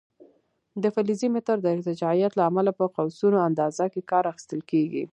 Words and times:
د 0.81 0.83
فلزي 0.95 1.27
متر 1.35 1.57
د 1.61 1.67
ارتجاعیت 1.75 2.31
له 2.35 2.43
امله 2.49 2.71
په 2.79 2.85
قوسونو 2.95 3.37
اندازه 3.49 3.85
کې 3.93 4.01
کار 4.11 4.23
اخیستل 4.31 4.61
کېږي. 4.71 5.03